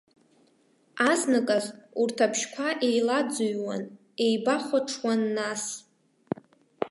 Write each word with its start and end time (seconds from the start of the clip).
Азныказ 1.09 1.65
урҭ 2.01 2.17
абжьқәа 2.25 2.67
еилаӡҩуан, 2.87 3.83
еибахәаҽуан, 4.25 5.21
нас. 5.35 5.63